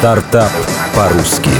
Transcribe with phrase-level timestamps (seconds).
[0.00, 0.50] Стартап
[0.96, 1.50] по-русски.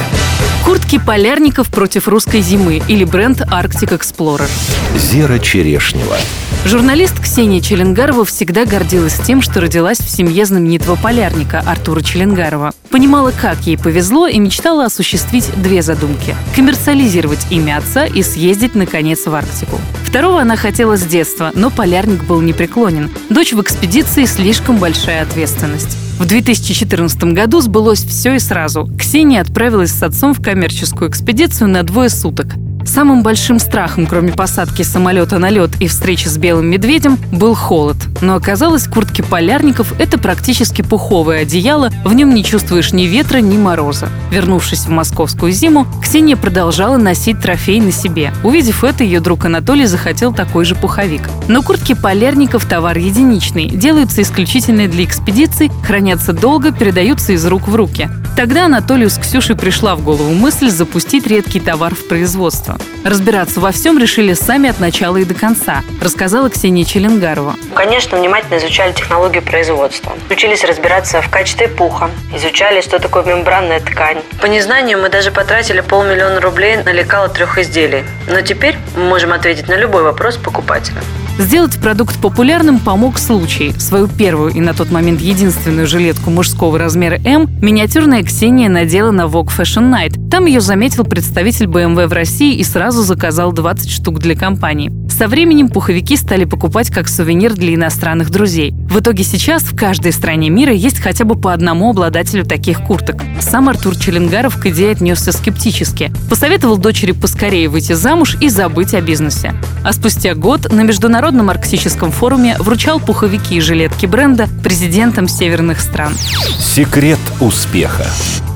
[0.64, 4.48] Куртки полярников против русской зимы или бренд Arctic Explorer.
[4.96, 6.16] Зера Черешнева.
[6.64, 12.72] Журналист Ксения Челенгарова всегда гордилась тем, что родилась в семье знаменитого полярника Артура Челенгарова.
[12.88, 19.26] Понимала, как ей повезло и мечтала осуществить две задумки– коммерциализировать имя отца и съездить, наконец,
[19.26, 19.78] в Арктику.
[20.10, 23.10] Второго она хотела с детства, но полярник был непреклонен.
[23.28, 25.96] Дочь в экспедиции– слишком большая ответственность.
[26.18, 28.90] В 2014 году сбылось все и сразу.
[28.98, 32.48] Ксения отправилась с отцом в коммерческую экспедицию на двое суток.
[32.84, 37.96] Самым большим страхом, кроме посадки самолета на лед и встречи с белым медведем, был холод.
[38.20, 43.56] Но оказалось, куртки полярников– это практически пуховое одеяло, в нем не чувствуешь ни ветра, ни
[43.56, 44.08] мороза.
[44.30, 48.32] Вернувшись в московскую зиму, Ксения продолжала носить трофей на себе.
[48.42, 51.22] Увидев это, ее друг Анатолий захотел такой же пуховик.
[51.48, 57.74] Но куртки полярников– товар единичный, делаются исключительно для экспедиций, хранятся долго, передаются из рук в
[57.74, 58.08] руки.
[58.40, 62.78] Тогда Анатолию с Ксюшей пришла в голову мысль запустить редкий товар в производство.
[63.04, 67.56] Разбираться во всем решили сами от начала и до конца, рассказала Ксения Челенгарова.
[67.74, 70.14] Конечно, внимательно изучали технологию производства.
[70.30, 74.22] Учились разбираться в качестве пуха, изучали, что такое мембранная ткань.
[74.40, 78.04] По незнанию мы даже потратили полмиллиона рублей на лекало трех изделий.
[78.26, 81.02] Но теперь мы можем ответить на любой вопрос покупателя.
[81.40, 83.72] Сделать продукт популярным помог случай.
[83.78, 89.22] Свою первую и на тот момент единственную жилетку мужского размера М миниатюрная Ксения надела на
[89.22, 90.28] Vogue Fashion Night.
[90.30, 94.92] Там ее заметил представитель BMW в России и сразу заказал 20 штук для компании.
[95.10, 98.72] Со временем пуховики стали покупать как сувенир для иностранных друзей.
[98.72, 103.22] В итоге сейчас в каждой стране мира есть хотя бы по одному обладателю таких курток.
[103.40, 106.12] Сам Артур Челенгаров к идее отнесся скептически.
[106.28, 109.54] Посоветовал дочери поскорее выйти замуж и забыть о бизнесе.
[109.82, 116.12] А спустя год на Международном арктическом форуме вручал пуховики и жилетки бренда президентам северных стран.
[116.58, 118.06] Секрет успеха.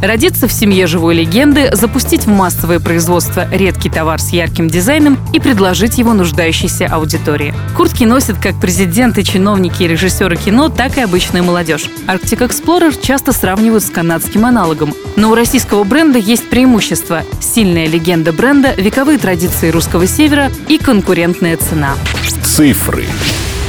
[0.03, 5.41] Родиться в семье живой легенды, запустить в массовое производство редкий товар с ярким дизайном и
[5.41, 7.55] предложить его нуждающейся аудитории.
[7.75, 11.87] Куртки носят как президенты, чиновники и режиссеры кино, так и обычная молодежь.
[12.07, 14.93] Arctic Explorer часто сравнивают с канадским аналогом.
[15.17, 20.77] Но у российского бренда есть преимущество– сильная легенда бренда, вековые традиции русского севера и
[21.15, 21.95] конкурентная цена.
[22.43, 23.05] Цифры.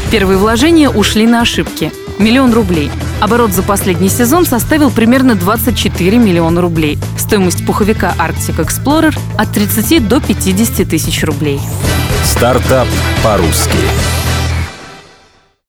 [0.10, 2.90] Первые вложения ушли на ошибки– миллион рублей.
[3.22, 6.98] Оборот за последний сезон составил примерно 24 миллиона рублей.
[7.20, 11.60] Стоимость пуховика Arctic Explorer от 30 до 50 тысяч рублей.
[12.24, 12.88] Стартап
[13.24, 13.78] по-русски.